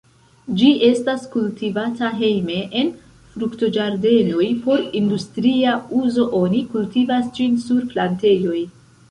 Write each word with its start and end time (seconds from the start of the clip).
Ĝi 0.59 0.69
estas 0.85 1.25
kultivata 1.33 2.09
hejme, 2.21 2.57
en 2.79 2.89
fruktoĝardenoj, 3.35 4.47
por 4.65 4.83
industria 5.01 5.77
uzo 6.01 6.27
oni 6.41 6.65
kultivas 6.73 7.31
ĝin 7.39 7.63
sur 7.69 7.87
plantejoj. 7.95 8.61